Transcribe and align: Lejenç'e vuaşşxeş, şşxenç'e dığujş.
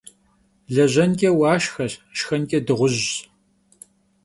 Lejenç'e 0.73 1.29
vuaşşxeş, 1.37 1.93
şşxenç'e 2.17 2.59
dığujş. 2.67 3.07